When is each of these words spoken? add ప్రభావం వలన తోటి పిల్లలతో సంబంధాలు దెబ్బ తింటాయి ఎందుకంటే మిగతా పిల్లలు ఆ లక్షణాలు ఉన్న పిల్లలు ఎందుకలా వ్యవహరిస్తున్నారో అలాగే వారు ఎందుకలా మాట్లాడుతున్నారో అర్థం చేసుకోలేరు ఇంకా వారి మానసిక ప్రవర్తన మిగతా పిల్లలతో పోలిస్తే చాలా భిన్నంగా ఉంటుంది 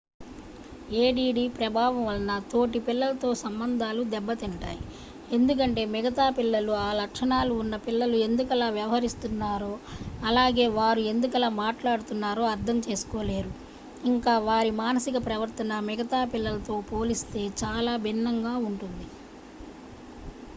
add 0.99 1.17
ప్రభావం 1.57 1.99
వలన 2.05 2.35
తోటి 2.51 2.79
పిల్లలతో 2.85 3.29
సంబంధాలు 3.41 4.01
దెబ్బ 4.13 4.33
తింటాయి 4.39 4.79
ఎందుకంటే 5.31 5.81
మిగతా 5.91 6.25
పిల్లలు 6.37 6.73
ఆ 6.77 6.89
లక్షణాలు 6.93 7.53
ఉన్న 7.55 7.75
పిల్లలు 7.85 8.17
ఎందుకలా 8.27 8.69
వ్యవహరిస్తున్నారో 8.69 9.71
అలాగే 10.23 10.65
వారు 10.79 11.03
ఎందుకలా 11.11 11.49
మాట్లాడుతున్నారో 11.59 12.45
అర్థం 12.47 12.79
చేసుకోలేరు 12.87 13.53
ఇంకా 14.05 14.35
వారి 14.49 14.73
మానసిక 14.81 15.17
ప్రవర్తన 15.25 15.79
మిగతా 15.83 16.21
పిల్లలతో 16.33 16.77
పోలిస్తే 16.91 17.43
చాలా 17.63 17.95
భిన్నంగా 17.99 18.55
ఉంటుంది 18.69 19.07